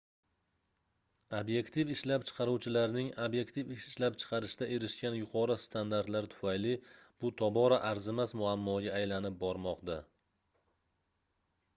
[1.39, 6.73] obyektiv ishlab chiqaruvchilarning obyektiv ishlab chiqarishda erishgan yuqori standartlari tufayli
[7.25, 9.99] bu tobora arzimas muammoga aylanib bormoqda